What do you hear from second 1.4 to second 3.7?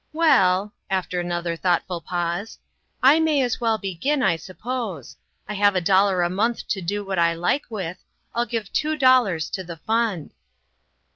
thoughtful pause," I may as